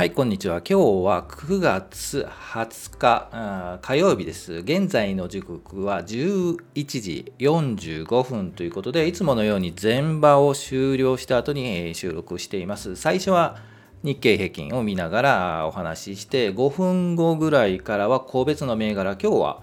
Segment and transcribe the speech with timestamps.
[0.00, 0.62] はい、こんにちは。
[0.66, 0.74] 今日
[1.04, 4.54] は9月20日火曜日です。
[4.54, 6.56] 現在の時刻は11
[7.02, 12.96] 時45分ということで、いつものように前場を終了した後に収録しています。
[12.96, 13.58] 最初は
[14.02, 19.62] 日経平均を見ながらお話しして、5分後ぐらいからは個別の銘柄、今日は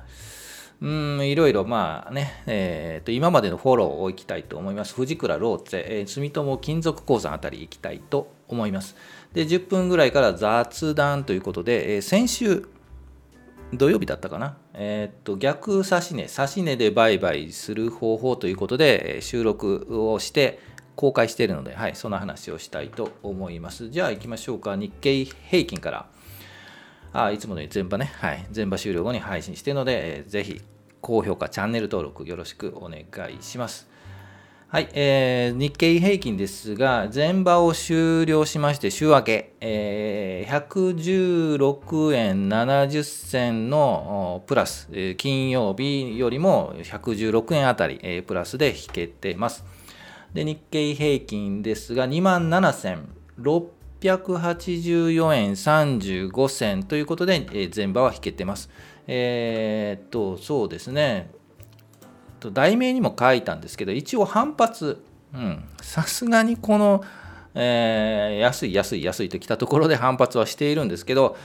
[0.79, 4.93] うん、いろいろまあね、えー、と今までのフォローをいきたいと思います。
[4.93, 8.95] 藤倉ローツェ、えー、住友金属鉱山あたり行きたいと思います。
[9.33, 12.69] で、10分ぐらいから雑談ということで、えー、先週、
[13.73, 20.59] 土曜日だったかな、えっ、ー、と逆指値、指値で売買する方法ということで、収録をして
[20.95, 23.89] 公開しているので、はい、その話をしたいと思います。
[23.89, 24.75] じゃあ行きましょうか。
[24.75, 26.05] 日経平均から。
[27.13, 30.61] あいつものように全場ね、はい、全場終了後に配信しているので、えー、ぜひ
[31.01, 33.87] 高評価、チャンネル登録よろしくお願いします。
[34.69, 49.63] はい、えー、日経平均ですが、前場を終了しまして、週明け、えー、116円70銭のプラス、金曜日よりも116円あたり、えー、プラスで引けてます。
[50.33, 52.49] で、日経平均ですが、2万
[54.01, 58.69] 684円35銭ということで、えー、前場は引けてます。
[59.07, 61.31] えー、っと、そうですね。
[62.53, 67.03] 題名にも書いたんですけど、一応反発、うんさすがにこの、
[67.53, 71.35] えー、安い安い安いときたところで反発はしているんですけど、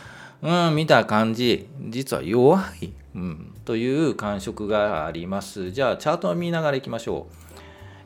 [0.43, 5.71] うん、見た感じ、実は弱い、うん、という感触があります。
[5.71, 7.42] じゃあ、チャートを見ながらいきましょう。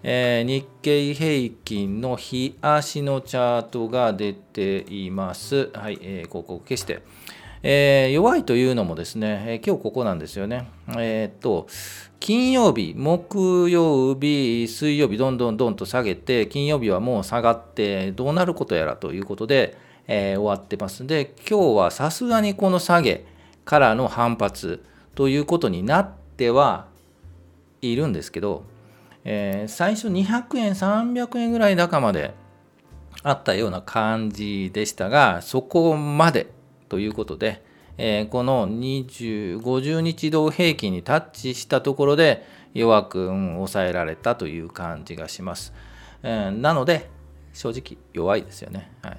[0.09, 5.69] えー、日経平均の日足のチャートが出ています。
[5.75, 7.03] はい、えー、ここを消して。
[7.65, 10.69] えー、弱いというのもですね、えー、今日ここなんですよね。
[10.97, 11.67] えー、っと、
[12.21, 19.77] 金曜日、木曜日、水曜日、どんどんどんと下げて、金曜日はもう下がって、どうなることやらということで、
[20.07, 23.25] えー、終わってますで、今日はさすがにこの下げ
[23.65, 24.85] からの反発
[25.17, 26.87] ということになっては
[27.83, 28.63] いるんですけど、
[29.29, 32.33] えー、最初200円、300円ぐらい高まで
[33.25, 36.53] あったような感じでしたが、そこまで
[36.89, 37.61] ということで、
[37.99, 45.75] えー、この20 50日同平均にタッチしたところで弱く、うん、抑えられたという感じがします。
[46.23, 47.11] えー、なので、
[47.53, 48.93] 正直弱いですよね。
[49.03, 49.19] はい、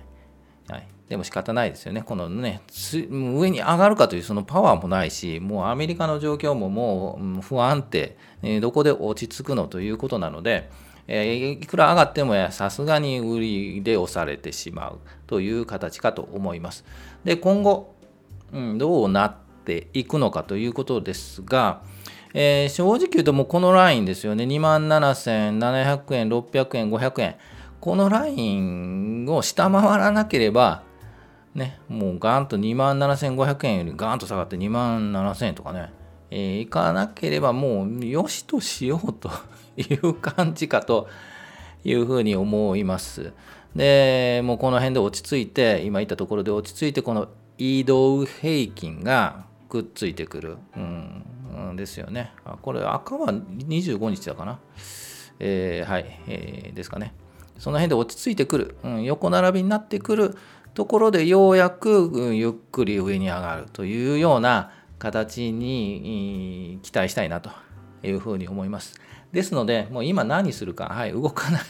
[1.10, 2.02] でも仕方ないですよね。
[2.02, 2.62] このね、
[3.10, 10.70] 上に上がるかというそのパワーもないし、もうアメリカの状況ももう不安定、え、どこで落ち着くのということなので、
[11.08, 16.84] え、いくら上がってもさすがに売りで押されてしまうという形かと思います。
[17.24, 17.96] で、今後、
[18.52, 21.82] うん、どうなっていくのかということですが、
[22.34, 27.36] えー、正直言うともうこのラインですよね、27,700円、600円、500円、
[27.80, 30.84] このラインを下回らなければ、
[31.58, 35.92] ね、もうガーンと2万7500円よりガーンと下がって2万7000円とかね、
[36.30, 39.32] えー、いかなければもうよしとしようと
[39.76, 41.08] いう感じかと
[41.84, 43.34] いうふうに思います。
[43.76, 52.34] で、もうこの辺で落ち着いて、今言ったところで落ち着いて、この移動平均がくっついてくる、うん、ですよね。
[52.62, 54.60] これ赤は25日だかな。
[55.40, 57.16] えー、はい、えー、ですかね。
[57.58, 60.36] その辺で落ち着いてくる、うん、横並びになってくる
[60.78, 67.50] ところでようやく、ゆっくり上に上がるというような形に期待したいなと
[68.04, 69.02] いうふうに思います。
[69.32, 71.62] ですので、もう今何するか、はい、動かない。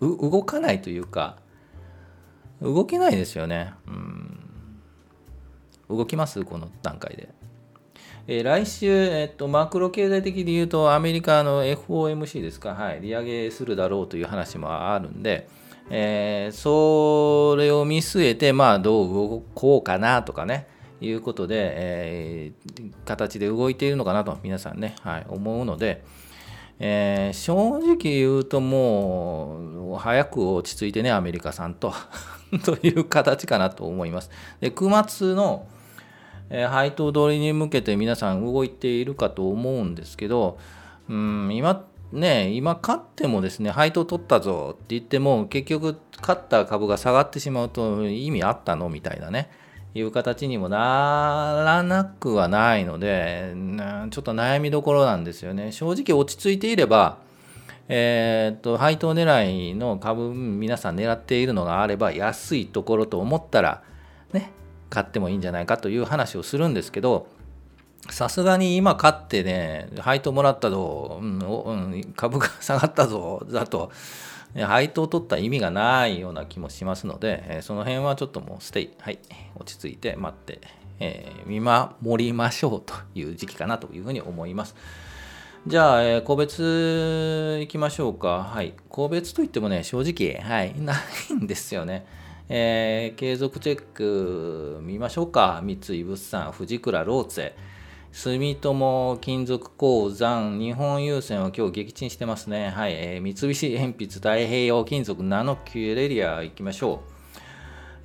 [0.00, 1.38] 動かないというか、
[2.62, 3.72] 動けないですよね。
[3.88, 4.38] うん。
[5.96, 6.44] 動きます？
[6.44, 7.30] この段階で。
[8.28, 15.48] えー、来週、えっと、マクロ経済的に言うと、アメリカの FOMC ですか、はい、利上げするだろうという話もあるんで、
[15.90, 20.66] えー、それを見据えて、まあ、どう動こうかなとかね、
[21.00, 26.04] いうことで、えー、形で動いているのかなと皆さんね、はい、思うので、
[26.78, 31.92] えー、正直言うともう早く落ち着いてねアメリカさんと
[32.64, 34.30] という形かなと思います。
[34.60, 35.66] で9月の、
[36.48, 40.58] えー、配当通りに向けて皆さん動いているかと思うんですけど
[41.08, 49.50] うん今ね今買ってもですね配当取ったぞって言っても結局買った株が下がってしまうと意味あったのみたいなね
[49.98, 53.54] いう形にもならなくはないので、
[54.10, 55.72] ちょっと悩みどころなんですよね。
[55.72, 57.18] 正直落ち着いていれば、
[57.88, 63.82] えー、っと、配当狙いの株、皆さん狙っているのがあれば、安いところと思ったら、
[64.32, 64.50] ね、
[64.90, 67.28] 買ってもいいんじゃないかという話をするんですけど、
[68.10, 73.90] さすがに今買ってね、配当もらったぞ、うん、株が下がったぞ、だと、
[74.54, 79.18] 配当取った意味がないような気もしますので、えその辺はちょっともうステイ、はい、
[79.56, 80.60] 落ち着いて待って、
[80.98, 84.74] えー、見守りましょうという時期かなというふうに思います。
[85.66, 88.44] じゃあ、えー、個別いきましょうか。
[88.44, 88.74] はい。
[88.88, 90.94] 個別といってもね、正直、はい、な
[91.30, 92.06] いんですよね。
[92.48, 95.60] えー、継続チェック見ましょうか。
[95.64, 97.52] 三井物産、藤倉ローツェ。
[98.16, 102.70] 住友金属鉱山、日本郵船は今日撃沈してますね。
[102.70, 107.12] はい、えー、三菱鉛筆太平洋金属ナノキュレリア行きましょう。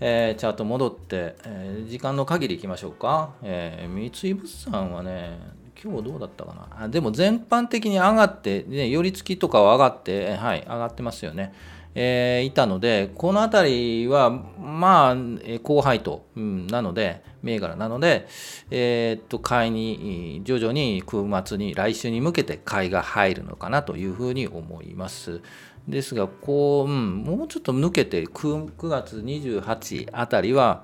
[0.02, 3.36] えー、チャート戻って、えー、時間の限り行きましょうか。
[3.42, 5.40] えー、三井物産はね、
[5.82, 6.84] 今日どうだったかな。
[6.84, 11.54] あでも全般的に上がって、ね、寄り付きとかは上がって、はい、上がってますよね。
[11.94, 15.16] えー、いたので、この辺りは、まあ、
[15.64, 18.28] 高配当、うん、なので、銘柄なので、
[18.70, 25.42] えー、っと、買いに、徐々に9末に、来週に向けて買いが入るのかなというふうに思います。
[25.88, 30.84] ですが、こう、うん、もうちょっと抜けて9、9月28あたりは、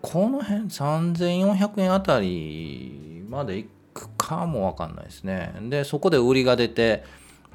[0.00, 5.54] この辺3400円あたりまでいくかもわかんないですね。
[5.68, 7.04] で、そこで売りが出て、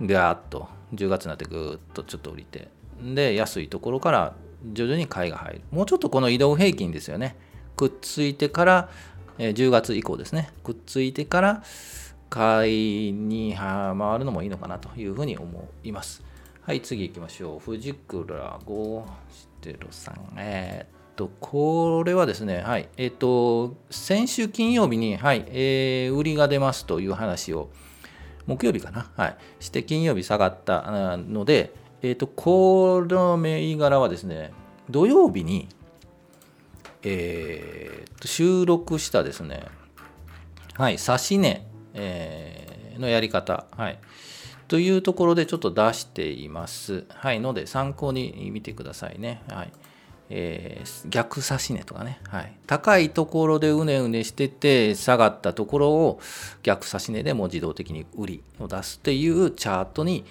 [0.02, 2.70] ガーッと10月になってぐーっとちょっと降りて
[3.02, 4.36] で安いところから
[4.74, 5.62] 徐々に買いが入る。
[5.72, 7.36] もうちょっとこの移動平均ですよね。
[7.76, 8.90] くっついてから、
[9.38, 10.50] え10月以降ですね。
[10.64, 11.64] くっついてから
[12.30, 16.24] 買いに回るのもいいのかなというふうに思います。
[16.64, 17.60] はい次行きましょう。
[17.60, 20.34] 藤倉ゴシテロさん。
[20.38, 27.70] えー、っとこれはですねはいえー、っと先週金曜日にはい、えー、売りが出ますという話を
[28.48, 34.52] 木曜日かな、はい、して金曜日下がったので、えーと、この銘柄はですね、
[34.90, 35.68] 土曜日に、
[37.04, 39.66] えー、収録したですね、
[40.76, 44.00] はい、指し値、えー、のやり方、はい、
[44.68, 47.06] というところでちょっと出しています。
[47.10, 49.42] はい、ので参考に見てくださいね。
[49.50, 49.72] はい
[50.30, 56.20] えー、逆差し値とかね、はい、高いところでうねうねしてて下がったところを
[56.64, 60.26] 逆差し値でも自動的に売りを出すっていうチャートに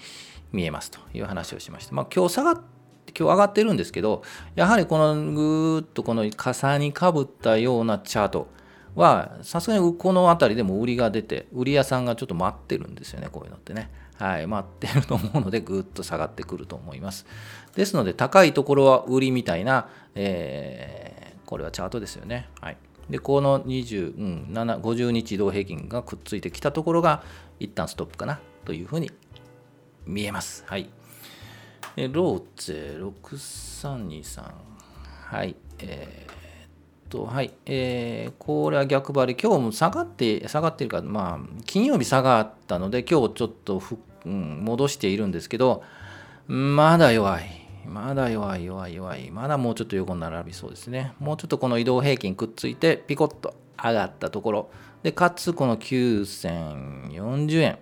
[0.53, 1.95] 見えますという話をしました。
[1.95, 2.77] まあ、今日下がって
[3.19, 4.23] 今日上がってるんですけど
[4.57, 8.49] やはりこのぐーっとこの傘にかぶったようなチャート
[8.95, 13.91] はさすがにこの辺りでも売りが出て売り屋さんがちょっと待ってるんですよねこういうのってね。
[14.19, 17.27] はい、待ってると思うのでぐっと下がってくると思います。
[17.75, 22.49] ですので高いところは売りみたいな、えー、これはチャートですよね。
[22.61, 22.77] はい、
[23.11, 27.23] でこの20、うん、50日移動平均がくっついてきたところが
[27.61, 29.11] 一旦ストップかなというふうに
[30.07, 30.65] 見えます。
[30.67, 30.89] はい。
[31.97, 34.45] ローツェ6323。
[35.31, 35.57] はい。
[35.79, 36.46] えー
[37.09, 45.83] と、はい、えー、これは逆張り、今日も下がって、下がってるか、まあ、金曜日下がったので、今日ちょっとふ、うん、戻しているんですけど、
[46.47, 47.45] まだ弱い。
[47.87, 49.31] まだ弱い、弱い、弱い。
[49.31, 51.13] まだもうちょっと横並びそうですね。
[51.19, 54.71] もうちょっとこの移動平均くっついて、ピコッと上がったところ。
[55.03, 57.79] で、かつ、この9040円。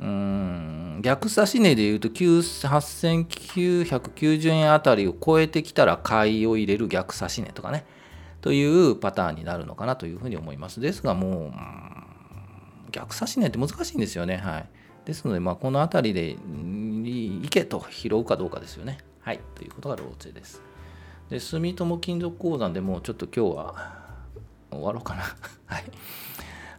[0.00, 7.84] うん、逆差し値で言うと8990円あたりを超えてきたら買いを入れる逆差し値とかね。
[8.40, 10.80] というパターンになるのかなというふうに思います。
[10.80, 11.52] ですがも
[12.88, 14.36] う、逆差し値って難しいんですよね。
[14.38, 14.68] はい。
[15.04, 18.98] ですので、まあ、この辺りでいけと拾うかどうかですよね。
[19.20, 19.40] はい。
[19.54, 20.62] ということがローツェです。
[21.28, 24.00] で、住友金属鉱山でもうちょっと今日は
[24.70, 25.22] 終わろうかな。
[25.66, 25.84] はい。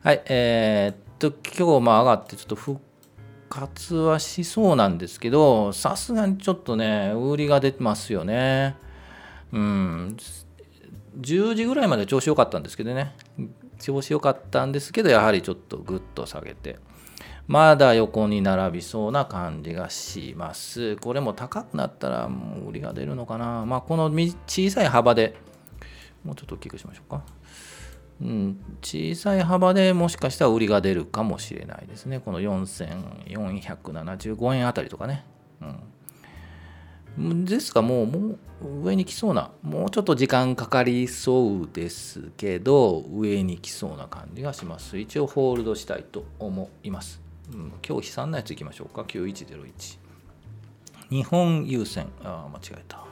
[0.04, 0.22] はい。
[0.26, 2.82] えー、っと、今日まあ上がってちょっと復
[3.50, 8.76] 活はしそうなんですけど、さすがにちょっとね、売りが出てますよね。
[9.52, 10.18] うん。
[11.22, 13.16] 10時ぐらいまで調子良かったんですけどね。
[13.80, 16.80] 調子良かったんですけどやはりちょっとグッと下げて。
[17.48, 20.96] まだ横に並びそうな感じがします。
[20.98, 23.66] これも高くなったらもう売りが出るのかな。
[23.66, 25.36] まあこの小さい幅で
[26.24, 27.24] もうちょっと大きくしましょうか。
[28.22, 32.20] うん、小さい幅でもしかしたら売りが出るかもしれないですね。
[32.20, 35.26] この4475円あたりとかね。
[35.60, 35.80] うん、
[37.18, 38.38] ですがもうもう
[38.84, 44.98] 上に来そうなもうちょっと時間かかりそうですけど上に来そうな感じがします。
[44.98, 47.22] 一応ホールドしたいと思います、
[47.54, 49.02] うん、今日悲惨なやついきましょうか。
[49.02, 49.98] 9101
[51.10, 52.08] 日本郵船。
[52.24, 53.04] あ間違えた。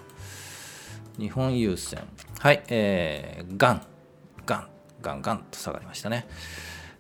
[1.18, 2.02] 日本郵船。
[2.40, 3.82] はいえー、ガン。
[4.46, 4.68] ガン。
[5.02, 6.26] ガンガンと下がりましたね。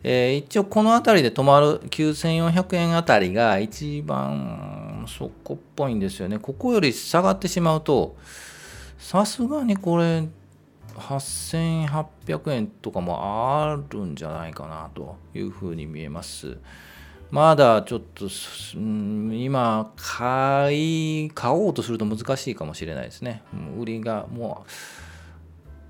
[0.03, 6.39] えー、一応この辺りで止まる9400円あたりが一番そこっぽいんですよね。
[6.39, 8.15] ここより下がってしまうと、
[8.97, 10.27] さすがにこれ
[10.95, 16.57] 8800円とかもあるんじゃないかなというふうに見えます。
[17.31, 18.27] まだちょっと、
[18.75, 23.43] 今買い買おうとすると難しいかもしれないですね。
[23.77, 24.65] 売りがも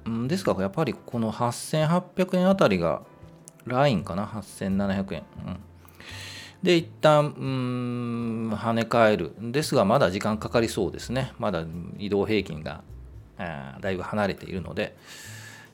[0.06, 0.54] う、ん、ですか。
[0.54, 3.04] らやっぱりこの8800円あたりが
[3.66, 4.26] ラインかな。
[4.26, 5.60] 8700円、うん、
[6.64, 7.46] で一旦う
[8.50, 11.64] ん跳ね返るですがまだ時間かかりそうですねまだ
[11.98, 12.84] 移動平均が
[13.82, 14.96] だいぶ離れているので、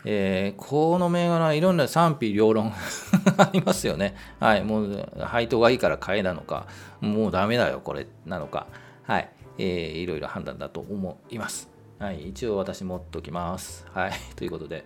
[0.05, 2.71] えー、この銘柄いろんな賛否両論
[3.37, 4.15] ありますよね。
[4.39, 6.67] はい、もう配当がいいから買えなのか、
[7.01, 8.67] もうダメだよこれなのか、
[9.03, 11.69] はい、えー、いろいろ判断だと思います。
[11.97, 13.87] はい、一応私持っておきます。
[13.93, 14.85] はい、 ということで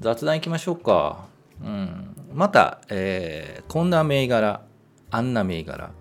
[0.00, 1.26] 雑談いきましょうか。
[1.62, 4.62] うん、また、えー、こんな銘柄、
[5.12, 5.92] あんな銘柄、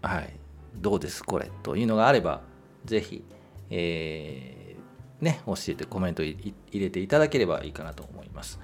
[0.00, 0.32] はい、
[0.76, 1.22] どうです？
[1.22, 2.40] これというのがあれば、
[2.86, 3.24] ぜひ、
[3.68, 8.58] えーね、教えてコメント入れていただければいいかなと思います。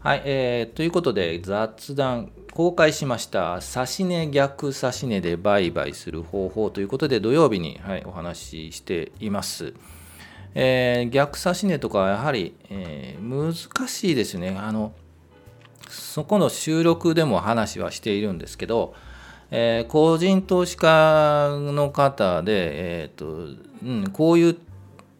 [0.00, 9.72] はい、えー、ということで雑談公開しました指値逆指値で売買する方法ということで土曜日に、はい、お話ししています。
[10.54, 14.56] えー、逆指値とかはやはり、えー、難しいですね。
[14.58, 14.92] あの
[15.88, 18.94] そこの収録でも話はしているんですけど、
[19.56, 23.26] えー、個人投資家の方で、えーと
[23.84, 24.58] うん、こういう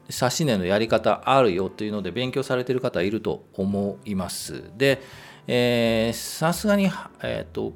[0.09, 4.65] 指値のやり方あるよというので勉強されてる方いると思います。
[4.77, 5.01] で、
[6.13, 6.91] さすがに、
[7.23, 7.75] えーと、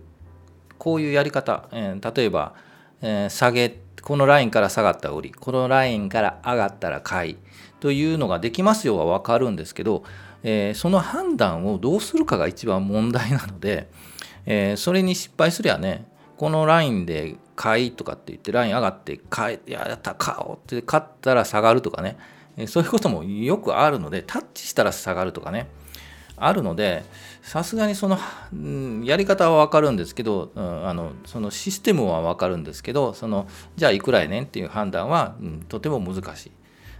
[0.78, 2.54] こういうやり方、えー、例えば、
[3.02, 7.36] えー、下げこのラインから下がった売りこのラインから上がったら買い
[7.78, 10.02] というのができますよは分かるんですけど、
[10.42, 13.88] えー、その判断をどうするかが一番問題なので、
[14.44, 22.16] え、それに失敗すりゃねこのラインで買いとかって言ってライン上がって買いやった買おうって買ったら下がるとかね
[22.66, 25.68] そういうこともよくあるのでタッチしたら下がるとかね
[26.37, 27.04] あるので
[27.42, 28.18] さすがにその、
[28.52, 36.52] うん、やり方は分かるんですけど、うん、あのそのシステムは分かるんですけどそのじゃあいくらやねんっていう判断は、うん、とても難しい。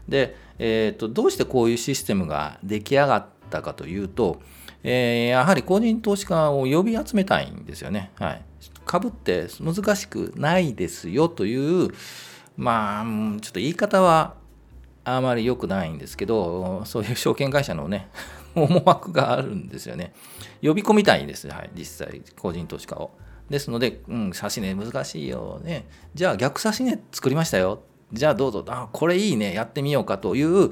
[0.09, 4.41] で、えーと、どうしてこういうシステムが出来上がったかというと、
[4.83, 8.11] えー、やはり個人投資家を呼び集めたいんですよね。
[8.15, 8.43] はい、
[8.89, 11.91] 株って難しくないですよという
[12.57, 13.05] まあ
[13.41, 14.35] ちょっと言い方は
[15.05, 18.09] あまり良くないんですけどそういう証券会社のね
[18.57, 20.13] 思惑があるんですよね。
[20.63, 23.11] 呼び込みたいんです、はい、実際個人投資家を。
[23.49, 25.87] ですので、うん、指し値難しいよね。
[26.15, 27.83] じゃあ逆指し値作りましたよ。
[28.13, 28.65] じゃあどうぞ。
[28.69, 29.55] あこれいいね。
[29.55, 30.71] やってみようかという、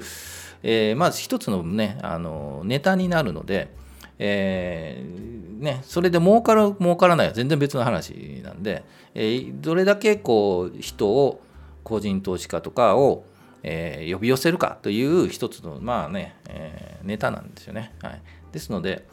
[0.63, 3.73] えー、まず一つのねあのネタになるので
[4.19, 8.83] えー、ね、それで儲かる儲からないは全然別の話なんで、
[9.13, 11.41] えー、どれだけこう人を
[11.83, 13.25] 個人投資家とかを、
[13.63, 17.93] えー、呼び寄せるかという一つのまあね、えネタなんですよね。
[18.01, 18.21] はい、
[18.51, 19.05] ですので、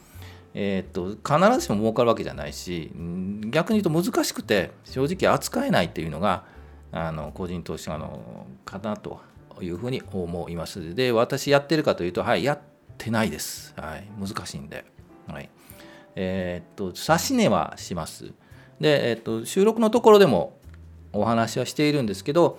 [0.55, 2.93] えー、っと必ずしも儲かるわけじゃないし
[3.51, 6.45] 逆に言うと難しくて正直扱えないっていうのが
[6.93, 9.21] あの個人投資家のかなと
[9.61, 10.95] いうふうに思います。
[10.95, 12.61] で私やってるかというとはいやっ
[12.97, 13.75] てないです。
[13.77, 14.94] はい、難しいんで。
[15.27, 15.49] はい。
[16.17, 18.33] えー、っと、指値はします。
[18.81, 20.59] で、えー、っと、収録のところでも
[21.13, 22.59] お話はしているんですけど、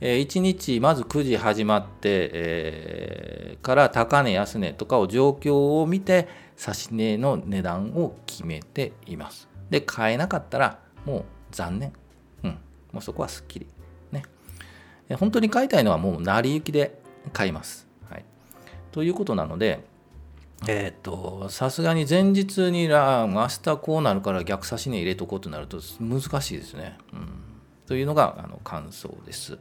[0.00, 9.48] えー、1日まず9時始まって、えー、から高値安値とかを状況を見て指値の値段を決めています。
[9.70, 11.92] で買えなかったらもう残念。
[12.44, 12.50] うん。
[12.92, 13.66] もうそこはすっきり。
[14.12, 14.24] ね。
[15.18, 17.00] 本当に買いたいのはもう成り行きで
[17.32, 17.88] 買います。
[18.10, 18.24] はい。
[18.92, 19.84] ということなので、
[20.66, 26.98] えっ、とさすがに前日にら明日こうなるから逆差し値入れとこうとなると難しいですね。
[27.12, 27.28] うん、
[27.86, 29.58] というのがあの感想です。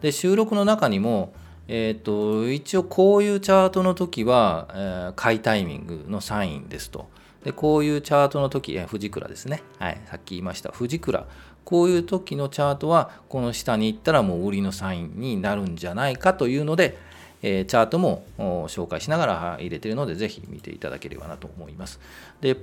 [0.00, 1.34] で収録の中にも、
[1.68, 7.08] えーと、一応こういうチャートの時は、えー、買いタイミングのサインですと。
[7.44, 11.26] でこういうチャートの時、え富士倉ですね、はい、さっき言いました富士倉
[11.64, 16.98] こういう時のチャートはこの下に行ったらもう売りのサインになるんじゃないかというので、
[17.42, 22.00] えチャートも紹介しながら入れているので、ぜひ見ていただければなと思います。
[22.40, 22.56] で、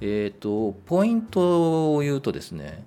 [0.00, 2.84] えっ、ー、と、ポイントを言うとですね、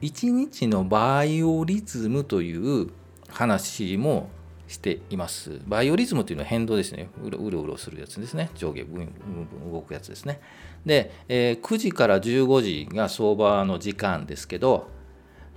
[0.00, 2.90] 1日のバイオリズムという
[3.28, 4.28] 話も
[4.68, 5.60] しています。
[5.66, 7.08] バイオリズムというのは変動ですね。
[7.22, 8.50] うろうろうろするやつですね。
[8.54, 9.12] 上下ブン
[9.60, 10.40] ブン動くやつですね。
[10.84, 14.88] で、えー、9時から15時が相場の時間ですけど、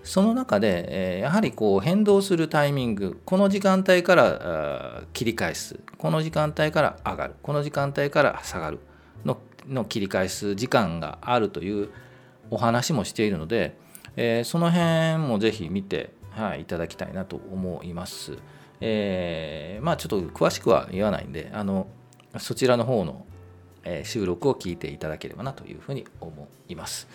[0.03, 8.79] その中で、やはりこう変動するタイミングこの時間帯から切り返すこの時間帯から上がるこの時間帯から下がる
[9.25, 9.37] の
[9.67, 11.89] の切り返す時間があるという
[12.49, 13.77] お話もしているので、
[14.15, 18.37] えその辺もぜひ見て、はい、いただきたいなと思います。
[18.79, 21.87] えー、まあちょっと詳しくは言わないんであの
[22.37, 23.25] そちらの方の
[24.03, 27.07] 収録を聞いていただければなというふうに思います。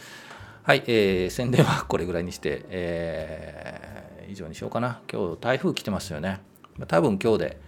[0.65, 5.01] はい、えー、宣伝はこれぐらいにして、えー、以上にしようかな。
[5.13, 6.41] 今日台風来てますよね。
[6.87, 7.61] 多分今日で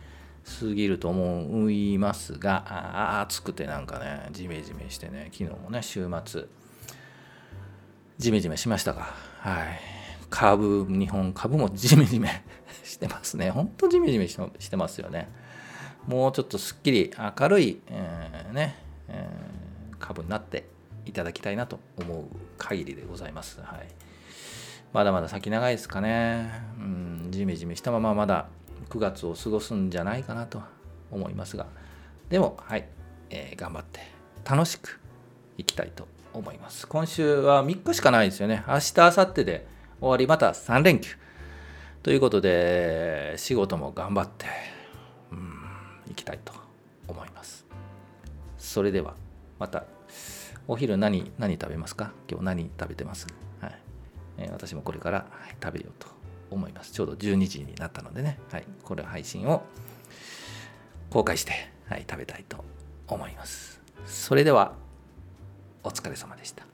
[0.61, 6.45] 過ぎると思いますが、暑くてなんかね、ジメジメしてね、昨日もね、週末、
[8.17, 9.81] ジメジメしましたが、はい。
[10.31, 12.45] 株、日本株も ジメジメ
[12.85, 13.51] してますね。
[13.51, 15.29] ほんとジメジメしてますよね。
[16.07, 18.77] もうちょっとすっきり明るい、えー、ね、
[19.09, 20.74] えー、株になって
[21.07, 22.25] いただきたいなと思う
[22.59, 23.61] 限りでございます。
[23.61, 23.89] はい、
[24.93, 26.51] まだまだ先長いですかね。
[26.79, 28.49] うん、じめじめしたまままだ
[28.89, 30.63] 9月を過ごすんじゃないかなと
[31.11, 31.67] 思いますが、
[32.29, 32.87] でも、はい、
[33.31, 34.01] えー、頑張って
[34.49, 35.01] 楽しく
[35.57, 36.87] いきたいと思います。
[36.87, 38.65] 今週は3日しかないですよね。
[38.67, 39.67] 明日、明後日で
[40.01, 41.17] 終わり、また3連休。
[42.03, 44.47] ということで、仕事も頑張って、
[45.33, 46.53] うん、いきたいと
[47.09, 47.65] 思います。
[48.59, 49.15] それでは、
[49.59, 49.85] また
[50.67, 52.13] お昼何何食べますか？
[52.29, 53.27] 今日何食べてます、
[53.61, 53.79] はい。
[54.39, 56.09] えー、私もこれから、はい、食べようと
[56.51, 56.93] 思います。
[56.93, 59.63] ちょうど12時になったのでね、はい、これ配信を
[61.11, 61.53] 公開して、
[61.89, 62.65] はい、食べたいと
[63.09, 63.81] 思います。
[64.07, 64.73] それでは
[65.83, 66.65] お疲れ様でした。